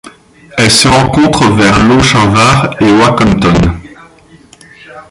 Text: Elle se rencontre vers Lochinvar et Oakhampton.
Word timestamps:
Elle 0.57 0.71
se 0.71 0.87
rencontre 0.87 1.47
vers 1.51 1.83
Lochinvar 1.85 2.75
et 2.81 2.91
Oakhampton. 2.91 3.53